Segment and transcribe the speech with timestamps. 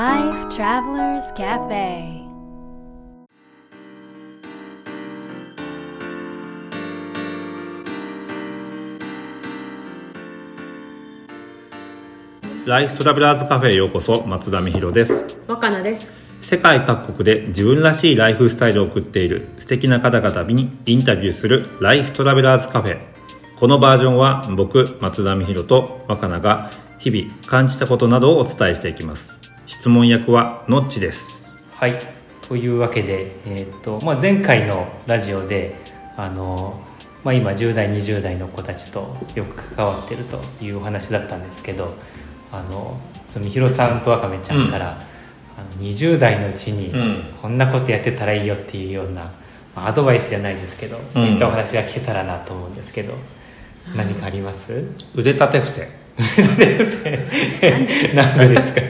[0.00, 2.24] Life Travelers Cafe.
[12.64, 15.38] ライフトラベラーズカフェへようこそ松田美弘です。
[15.46, 16.30] 若菜です。
[16.40, 22.98] 世界各国で自分らしいライフスタイルを送っている素敵な方々にインタビューするライフトラベラーズカフェ
[23.58, 29.39] このバージョンは僕松田美弘と若菜が日々感じたことなどをお伝えしていきます
[29.70, 31.48] 質問役はのっちです。
[31.70, 31.96] はい。
[32.42, 35.76] というわけで、えーとまあ、前回のラジオで
[36.16, 36.82] あの、
[37.22, 41.94] まあ、今10代20代の子たちとよく関わってるというお話だったんですけど
[42.50, 42.98] あの
[43.38, 44.98] みひろさんとわかめちゃんから、
[45.56, 47.32] あの20代のうちにうん。
[47.40, 49.32] こんなことやってたらいいよっていうような、
[49.76, 53.14] まあアドバイスじゃないですけどそういったお話が聞けたらなと思うんですけど、
[53.94, 54.84] 何かあります？
[55.14, 56.00] 腕立て伏せ。
[58.14, 58.80] なんでですか、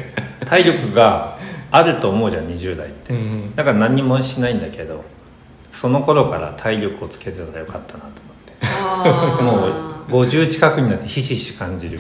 [0.51, 1.39] 体力が
[1.71, 3.13] あると思うじゃん20代って。
[3.13, 5.05] うんだから何もしないんだけど
[5.71, 8.53] その頃から体力をつけてたらよかったなと思って。
[8.63, 9.39] あ
[10.11, 11.99] もう50近くになってひしひし感じる。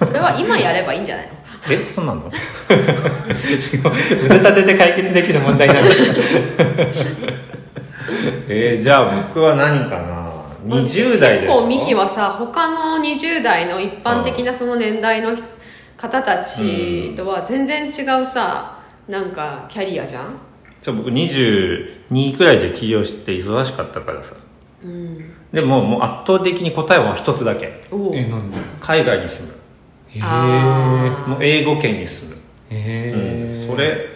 [0.00, 1.32] あそれは今やればいいんじゃないの？
[1.72, 2.30] えそうなの？
[2.68, 7.32] 腕立てで解決できる問題なんですか？
[8.48, 10.28] えー、じゃあ僕は何かな
[10.66, 15.30] ？20代です結構ミヒはさ他の20代の一般的なその年代の
[15.98, 20.36] 方たちとは全然違うさなんかキャリアじゃん？
[20.80, 24.34] じゃあ僕22くらいで起業して忙しかったからさ。
[24.82, 25.34] うん。
[25.52, 27.80] でももう圧倒的に答えは一つだけ。
[28.14, 28.58] えなんで？
[28.58, 29.54] すか海外に住む。
[30.10, 31.28] へあー。
[31.28, 32.40] もう英語圏に住む。
[32.70, 34.08] えうん、それ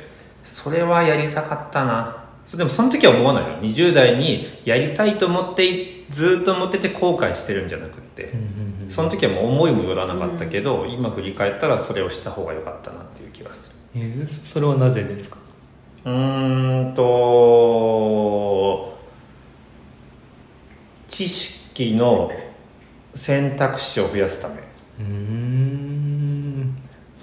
[0.45, 2.25] それはやりたかったな。
[2.45, 8.33] そでもその時は思わないよ20代にやりたいと思ってずっと思ってて後悔してるんじゃなくって、
[8.93, 13.77] その時はもう思いもよらなかったけど、今振り返ったらそれをした方が良かったなっていう気がする。
[13.95, 15.39] えーそれはなぜですか？
[16.05, 18.92] うーんと
[21.08, 22.30] 知識の
[23.14, 24.55] 選択肢を増やすため。
[24.55, 26.77] うーん。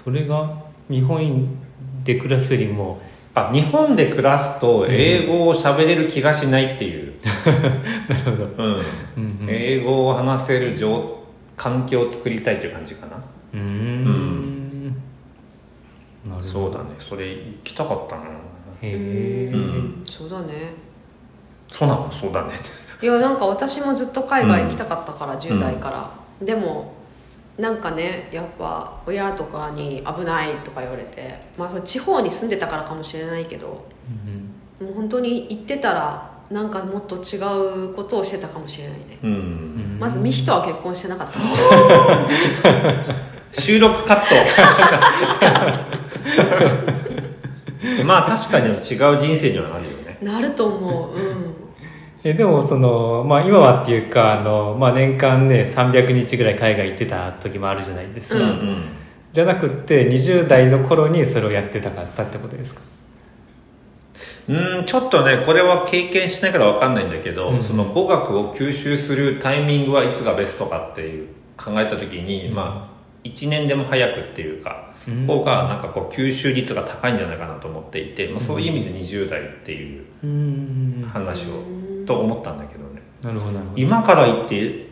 [0.03, 0.53] それが
[0.90, 1.57] 日本
[2.03, 3.01] で暮らすよりも。
[3.36, 7.13] あ日本で暮らすと英語を喋れる気がしないっていう、
[8.09, 8.46] なるほど。
[8.63, 8.75] うん。
[8.75, 8.81] うん
[9.41, 9.47] うん。
[9.47, 11.19] 英語を話せる状
[11.59, 13.18] 環境を作りたいという感じかな。
[13.53, 14.88] うーん。
[14.88, 15.00] なる
[16.30, 16.42] ほど。
[16.42, 16.86] そうだね。
[17.00, 18.24] それ行きたかったな。
[18.24, 18.30] へ
[18.84, 20.02] えうん。
[20.06, 20.72] そうだね。
[21.69, 22.12] そうなの？
[22.12, 22.53] そうだね。
[23.02, 26.09] いやなんか私もずっと海外行きたかったから、10代から、
[26.46, 26.94] でも
[27.58, 33.86] なんかねやっぱ親とかに危ないとか言われてまあ地方に住んでたからかもしれないけど
[34.80, 34.88] うん。
[34.88, 37.38] もう本当に行ってたらなんかもっと違
[37.90, 39.20] うことをしてたかもしれないね。
[39.24, 41.40] うん、うんまずミヒとは結婚してなかった
[43.52, 44.26] 収録カット。
[48.06, 48.80] まあ確かに違う
[49.18, 50.18] 人生にはなるよね。
[50.22, 51.16] なると思う。
[51.16, 51.56] うん。
[52.24, 58.84] えでもそのまあ今はっていうかあの、まあ、年間ね300日ぐらい海外行ってた時もあるじゃないですか、うん。
[59.31, 62.81] じゃなくって20代の頃にそれをやってたかったってことですか？
[64.50, 67.64] うんちょっとねこれは経験しないから分かんないんだけど、うん。
[67.64, 75.26] その語学を吸収するタイミングはいつがベストかっていう考えた時に、まあ1年でも早くっていうか、うん。
[75.28, 81.10] 方がなんかこう吸収率が高いんじゃないかなと思っていて、まあ、そういう意味で20代っていううん。
[81.12, 83.02] 話を、と思ったんだけどね。
[83.22, 83.81] なるほどなるほど。
[83.81, 84.88] 今から言って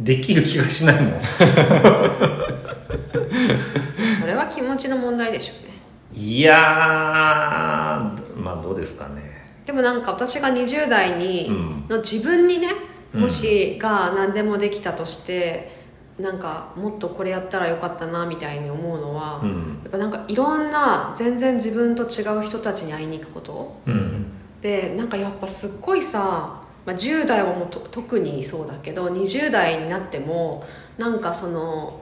[0.00, 1.20] できる気がしないもん。
[4.20, 5.75] それは気持ちの問題でしょうね
[6.14, 9.22] いやーまあどうですかね。
[9.64, 11.84] でもなんか私が20代に、うん。
[11.88, 12.68] の自分にね
[13.14, 13.20] うん。
[13.22, 15.74] もしが何でもできたとして、
[16.18, 19.82] なんかもっとこれやったらよかったなみたいに思うのは、やうん。
[19.86, 23.80] っぱなんかいろんな全然自分と違う人たちに会いに行くこと。
[23.86, 24.26] うん。
[24.60, 30.64] でなんかやっぱすっごいさ、まあ、10代はもうと特にそうだけど20代になっても
[30.98, 32.00] なんかその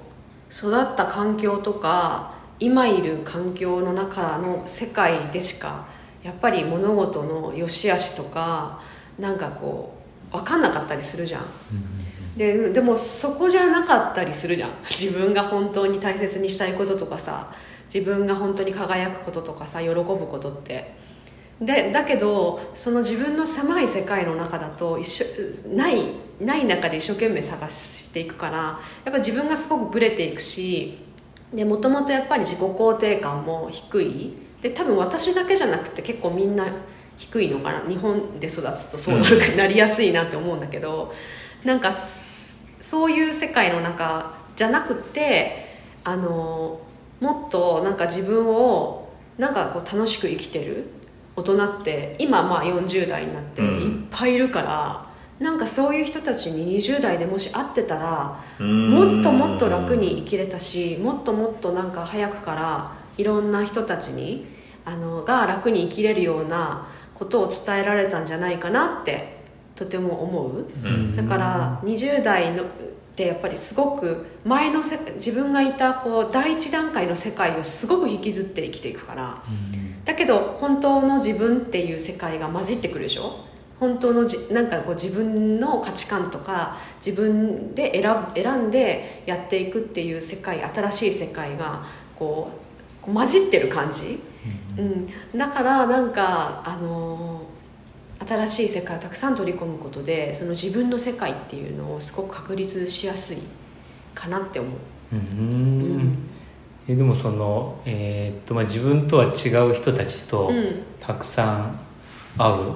[0.50, 5.86] 育った環境とか今いる環境の中の世界でしか
[6.22, 8.80] やっぱり物事の良し悪しとか
[9.18, 9.94] なんかこ
[10.32, 11.44] う分かんなかったりするじゃん。
[12.36, 14.70] ででもそこじゃなかったりするじゃん。
[14.90, 17.52] 自分が本当に大切にしたいこととかさ
[17.92, 20.94] 自分が本当に輝くこととかさ喜ぶことって。
[21.60, 25.24] でだけどその自分の狭い世界の中だと一緒
[25.68, 26.08] ない
[26.40, 28.80] ない中で一生懸命探していくからや
[29.10, 30.98] っぱ自分がすごくブレていくし
[31.54, 34.32] でもともとやっぱり自己肯定感も低い。
[34.60, 36.66] で多分私だけじゃなくて結構みんな
[37.16, 37.88] 低いのかな。
[37.88, 41.12] 日本で育つとそうなる、なりやすいなって思うんだけど
[41.64, 46.80] なんかすそういう世界の中じゃなくてあの
[47.20, 49.08] もっとなんか自分を
[49.38, 50.86] なんかこう楽しく生きてる
[51.36, 53.68] 大人って今まあ40代になってうん。
[53.80, 55.06] いっぱいいるから、
[55.40, 58.64] なんかそういう人たちに20代でもし会ってたらも
[59.04, 64.46] もっともっと楽に生きれたしもっともっとなんか早くからいろんな人たちに
[64.84, 69.34] あのが楽に生きれるようなことを伝えられたんじゃないかなって
[69.74, 70.66] とても思う。
[70.84, 71.16] うん。
[71.16, 72.66] だから20代のっ
[73.16, 79.42] てやっぱりすごく前のせ自分がいたこう第一段階の世界をすごく引きずって生きていくから。
[80.04, 83.36] だけど本当の自分っていう世界が混じってくるでしょ？
[83.88, 91.84] 本当のじなんかこう自分の価値観とか自分で選ぶ選んでやっていくっていう世界新しい世界が
[92.16, 94.18] こうこう混じってる感じ、
[94.78, 97.54] うん、だからなんかあのー
[98.26, 103.38] 新しい世界をたくさん取り込むことでその自分の世界っていうのをすごく確立しやすい
[104.14, 104.72] かなって思う。
[105.12, 105.18] うん。
[105.18, 105.22] う
[105.98, 106.18] ん。
[106.88, 110.82] えでもその、えーっとまあ、自分とは違う人たちとうん。
[111.00, 111.80] たくさん
[112.38, 112.72] 会う、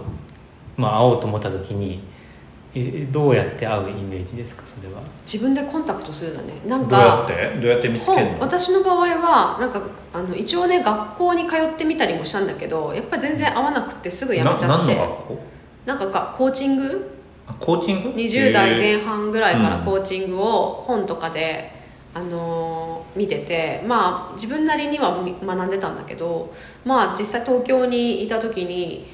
[0.78, 2.00] まあ、会おうと思った時に
[2.74, 5.00] えどうやって会うイメージですかそれは？
[5.26, 6.52] 自分でコンタクトするだね。
[6.66, 7.58] なんどうやかって？
[7.60, 9.82] どうやって見つける本の私の場合はなんか
[10.12, 14.94] あの一応ね学校に通ってみたりもしたんだけどやっぱり全然合わなくてすぐ辞めちゃなって。
[14.94, 15.38] 何の学校？
[15.86, 17.10] なんかかコーチング？
[17.46, 21.72] あコーチング？20代前へ半ぐらいからうんコーチングを本とかで、
[22.14, 23.82] あのー見てて。
[23.86, 26.52] まあ自分なりにはみ学んでたんだけど
[26.84, 29.06] まあ実際東京にいた時に、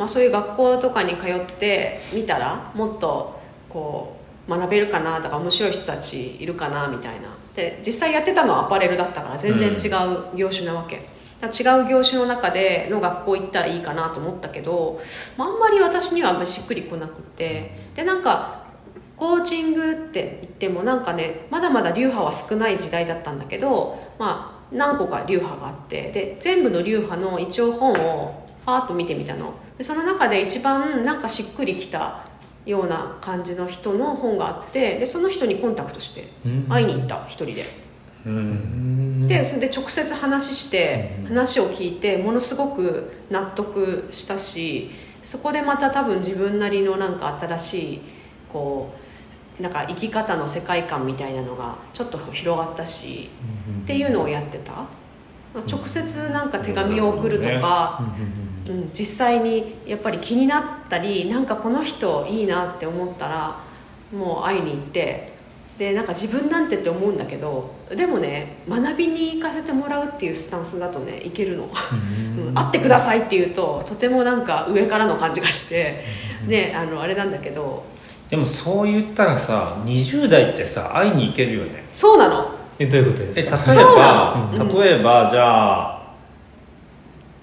[0.00, 3.38] まあ、そういう学校とかに通ってみたらもっと
[3.68, 4.16] こ
[4.48, 7.28] う学べるかなとか面白い人たちいるかなみたいな。
[7.54, 9.88] で実際やってたのはアパレルだったから全然違
[10.32, 11.06] う業種なわけ、
[11.38, 14.98] だから違う業種の中での学校行ったらいいかなと思ったけど、
[15.36, 17.70] まあ、あんまり私にはあんまりしっくりこなくて。
[17.94, 18.64] でなんか
[19.18, 26.10] コーチングって言ってもなんかねまだまだ流派は少ない時代だったんだけどまあ何個か流派があって。
[26.10, 29.54] で全部の流派の一応本をパーッと見てみたの。
[29.76, 32.24] でその中で一番なんかしっくりきた
[32.66, 36.24] ような感じの人の本があってでその人にコンタクトして
[36.68, 37.64] 会いに行った一人で。
[38.26, 39.26] うん。
[39.26, 41.26] でそれで直接話してうん。
[41.28, 44.90] 話を聞いてものすごく納得したし
[45.22, 48.00] そこでまた多分自分なりのなんか新しい
[48.52, 48.92] こ
[49.58, 53.28] うなんか生き方の世界観みたいなのがちょっと広がったし
[53.82, 54.86] っていうのをやってた
[55.54, 58.02] 直接なんか手紙を送るとか、
[58.68, 63.60] うん、実際にやっぱり気になったりなんかこの人いいなって思ったら
[64.12, 65.32] もう会いに行って
[65.76, 71.64] でなんか自分なんてって思うんだけどでもね学びに行かせてもらうっていうスタンスだとねいけるの、
[72.36, 76.04] うん、会ってくださいって言うととてもなんか上からの感じがして、
[76.46, 77.82] ね、あのあれなんだけど。
[78.28, 81.84] でもそう言ったらさ20代ってさ会いに行けるよね。
[81.92, 83.60] そうなのえどういうことですか？
[83.66, 84.82] え例えばなの？
[84.82, 86.00] 例えばじゃあ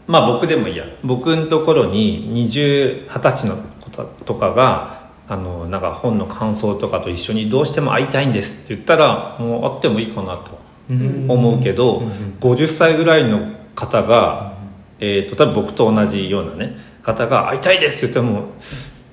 [0.08, 0.86] まあ僕でもいいや。
[1.04, 3.90] 僕のところに20 20歳の子
[4.26, 11.26] とかがあのなんか本の感想とかと一緒にどうしても会いたいんですって言ったらもう会ってもいいかなとうん。
[11.30, 12.08] 思うけど、うん。
[12.40, 14.54] 50歳ぐらいの方が、
[15.00, 18.48] えー、と多分僕と同じようなね方が会いたいですって言っても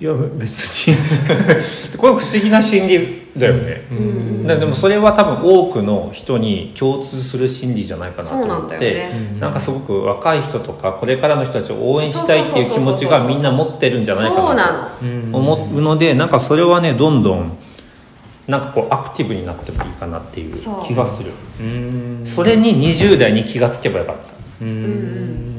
[0.01, 0.97] いや別に。
[1.99, 4.47] これ不思議な心理だよね、うん。
[4.47, 8.79] だでもそれは多分多くの人に共通する心理じゃないかなと思って。
[8.79, 9.37] ね。
[9.41, 17.59] なんかすごく若い人とかこれからの人たちを応援したいっていう気持ちがみんな持ってるんじゃないかなと思うのでなんかそれはねどんどん
[18.47, 20.53] なんかこうアクティブになってもいいかなっていう
[20.87, 21.33] 気がする。
[21.61, 22.21] うん。
[22.25, 24.35] それに20代に気がつけばよかった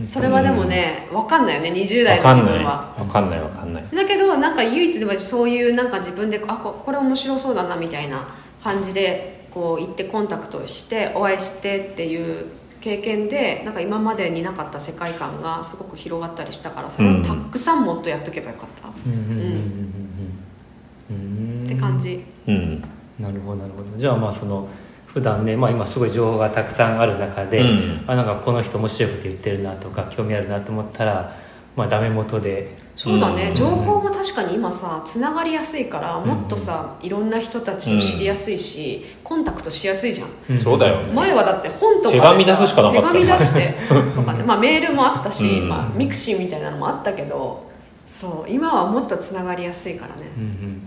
[0.06, 2.46] それはでもね分かんないよね20代わかんない。
[2.46, 3.84] の自分はわかんないわかんない。
[3.94, 8.28] だけどなんか唯一でもそういうなんか自分であここれ面白そうだなみたいな
[8.64, 12.46] 感じでこう行ってコンタクトしてお会いしてっていう
[12.82, 19.14] 経験でなんか今までになかった世界観がすごく広がったりしたからそれをたくさんもっとやっとけばよかった、うん。
[19.14, 19.20] うん。
[19.20, 19.28] うん。
[19.30, 19.46] うん。
[21.10, 21.60] うん。
[21.60, 21.66] うん。
[21.66, 22.24] って感じ。
[22.48, 22.84] うん。
[23.20, 23.98] なるほどなるほど。
[23.98, 24.68] じゃあまあその
[25.16, 28.04] 普段ね、まあ、今すごい情報がたくさんある中で、うん。
[28.06, 31.34] あなんかこの人面白いこと言ってるなとか興味あるなと思ったら、
[31.74, 32.76] まあ、ダメ元で。
[32.98, 33.56] そうだね、うん。
[33.56, 40.60] 情報も確かに今さつながりやすいからもっとさいろんな人たちを知りやすいし、コンタクトしやすいじゃん。
[40.60, 41.14] そうだよね。
[41.14, 43.74] 前はだって本とかでさ手紙出すしかなかった手紙出して
[44.14, 45.70] とかね、まあ、メールもあったし、うん。
[45.70, 47.74] まあ、ミクシーみたいなのもあったけど
[48.06, 50.82] そう今はもっとつながりやすいからね、うんうん。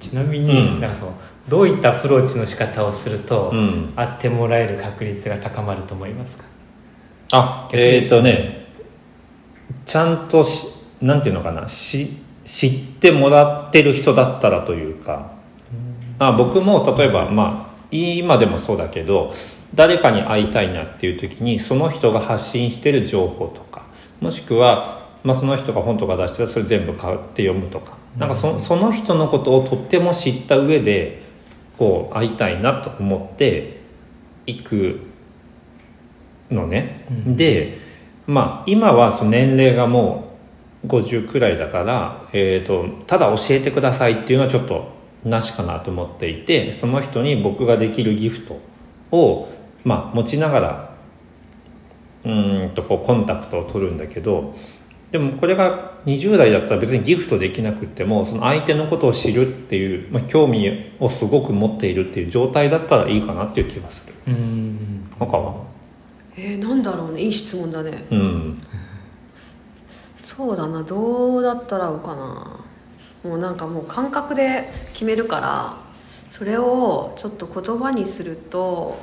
[0.00, 0.80] ちちなみに、うん。
[0.80, 1.14] なんかその
[1.48, 3.92] どういったアプローチの仕方をすると、うん。
[3.96, 6.44] 会ってもらえる確率が高まると思いますか？
[7.32, 8.66] あえっ、ー、とね
[9.86, 10.66] ちゃんとし
[11.00, 15.32] なんていうのかなし知ってもらってる人だったらというか、
[16.18, 19.32] あ僕も例えばまあ今でもそうだけど
[19.74, 23.84] 誰かに会いたいなっていう時にその人が発信してる情報とか
[24.20, 27.98] もしくは、まあ、その人が本とか出してたらそれ全部買って読むとか。
[28.18, 31.22] なんかそその人のことをとっても知った上で
[31.78, 33.80] こう会いたいなと思って
[34.46, 35.00] いく
[36.50, 37.36] のね、うん。
[37.36, 37.78] で
[38.26, 40.36] まあ今はその年齢がも
[40.84, 44.88] う50くらいだから、えー、とただ教えてくださいっていうのはちょっと
[45.24, 48.60] なしかなと思っていてその人に僕ができるギフト
[49.12, 49.48] を、
[49.84, 50.94] まあ、持ちながら
[52.24, 54.54] うーんとこうコンタクトを取るんだけど
[55.10, 64.14] でもこれが20代だったら別にギフトできなくってもその相手のことを知るっていう、まあ、興味をすごく持っているっていう状態だったらいいかなっていう気がする。
[64.28, 65.10] うん。
[65.18, 65.64] 他は
[66.36, 67.22] えー、なんだろうね。
[67.22, 68.04] いい質問だね。
[68.10, 68.54] うん。
[70.14, 70.82] そうだな。
[70.82, 72.60] どうだったら合うかな。
[73.24, 75.76] もうなんかもう感覚で決めるから
[76.28, 78.98] それをちょっと言葉にすると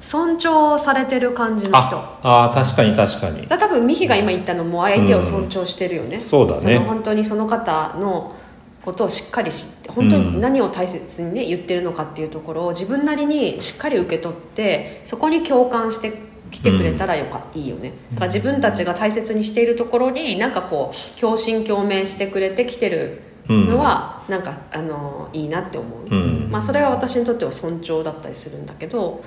[0.00, 1.96] 尊重されてる感じの人。
[1.96, 3.46] ああー確かに確かに。
[3.46, 6.78] だ多分ミヒが今言ったのも相手を尊重してるよね、んそうだね。
[6.78, 8.34] の本当にその方の
[8.82, 16.12] ことをしっかり知って本当に何を大切にね言ってるのかっていうところを自分なりにしっかり受け取ってそこに共感して
[16.50, 17.92] きてくれたらよか、いいよね。
[18.12, 26.48] だから自分たちが大切にしているところになんかこう共振共鳴してくれてきてるのは、なんかあのいいなって思う、うん。
[26.50, 29.22] まあ、それが私にとっては尊重だったりするんだけど、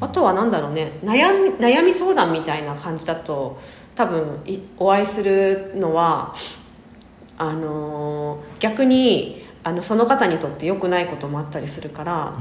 [0.00, 3.58] あとは何だろうね悩み悩み相談みたいな感じだと
[3.94, 6.34] 多分いお会いするのは
[7.36, 12.38] あのー逆にあのその方にとって良くないこともあったりするから、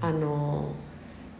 [0.00, 0.84] あのー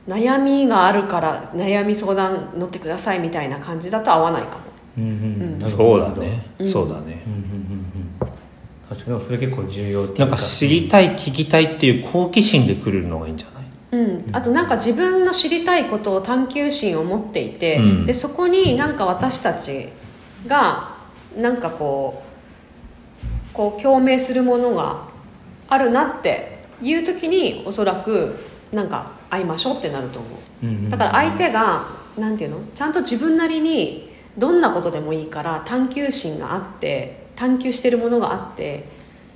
[0.07, 4.65] 悩みがあるから悩み相談乗ってくださいみたいな感じだと合わないかも。
[4.99, 5.61] うんうんうん。
[5.61, 6.69] そうどだね、うん。
[6.71, 7.23] そうだね。
[7.27, 7.74] うんうん
[8.95, 13.65] 確かにそれ結構重要っていなうんかか知りたい聞きたいっていう好奇心で来るのがいいんじゃない？
[13.93, 18.05] うん、あとなんか自分の知りたいことを探求心を持っていて、うん。
[18.07, 19.89] でそこになんか私たち
[20.47, 20.97] が
[21.37, 22.23] なんかこ
[23.53, 25.07] うこう共鳴するものが
[25.69, 28.37] あるなっていう時におそらく
[28.73, 30.29] なんか会いましょうってなると思
[30.63, 30.67] う。
[30.67, 30.91] うんうん。
[30.91, 31.87] だから相手が
[32.19, 32.61] なんていうの？
[32.75, 38.85] ちゃんと自分なりにどんなことでもいいから探求心があって探求してるものがあって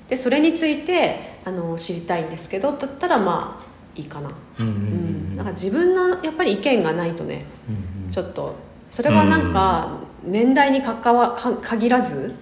[0.09, 3.65] でそれについてあの知りたいんですけどだったらまあ
[3.95, 4.31] いいかな、
[5.51, 8.11] 自分のやっぱり意見がないとねうんうん。
[8.11, 8.55] ちょっと
[8.91, 12.35] それはなんか年代にかかわか限らず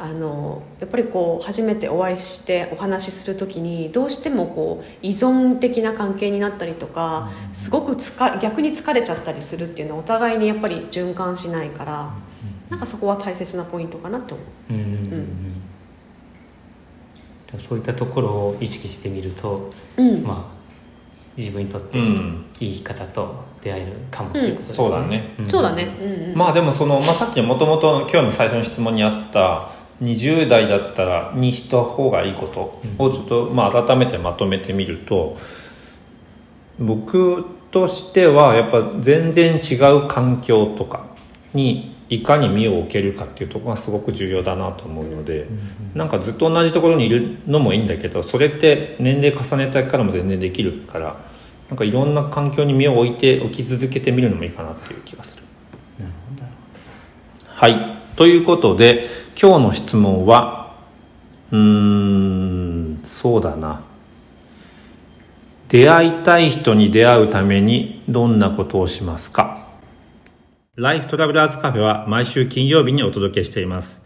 [0.00, 12.12] あのやっぱりこう初めてお会いしてお話しする時にどうしてもこう依存的な関係になったりとかすごく疲逆に疲れちゃったりするっていうのはお互いにやっぱり循環しないから
[12.68, 14.72] なんかそこは大切なポイントかなと思う。
[14.74, 14.78] うん。
[14.78, 14.82] う
[17.56, 17.58] ん。
[17.58, 20.22] そういったところを意識してみると、うん。
[20.22, 20.58] まあ
[21.36, 22.44] 自分にとってうん。
[22.60, 25.34] いい方と出会えるかもうことですね、そうだね。
[25.42, 25.48] ん。
[25.48, 26.36] そうだね、うんうん。
[26.36, 29.70] まあでもその、まあ、さっきもともと今日の最初の質問にあった
[30.02, 35.36] 20代だったらにした方がいいことをちょっとまあ改めてまとめてみると
[36.78, 41.06] 僕としてはやっぱ全然違う環境とか
[41.52, 45.46] にいかに身を置けるかっていうところがすごく重要だなと思うので、
[45.94, 51.16] なんかずっと同じところにいるのもいいんだけどそれって年齢重ねたからも全然できるから
[51.68, 55.42] なんかいろんな環境に身を置いて置き続けてみるのもいいかなっていう気がする。
[55.98, 56.46] なるほど
[57.46, 57.98] はい。
[58.16, 59.06] ということで、
[59.40, 60.76] 今日の質問は、
[61.50, 63.82] うーん、そうだな。
[65.68, 69.57] 出会いたい人に出会うためにどんなことをしますか？
[70.78, 74.04] ライフトラベラーズカフェは毎週金曜日にお届けしています。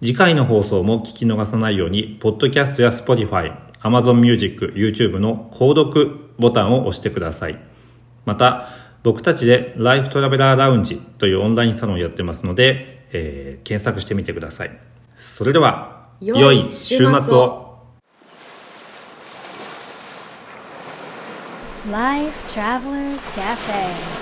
[0.00, 7.58] 次回の放送も聞き逃さないように、ポッドキャストや Spotify、Amazon Music、YouTube の購読ボタンを押してください。
[8.24, 8.68] また、
[9.04, 14.76] 僕たちでライフトラベラーラウンジというオンラインサロンをやってますので、えー検索してみてください。
[15.16, 17.78] それでは、良い週末を。
[21.92, 24.17] Life Travelers Cafe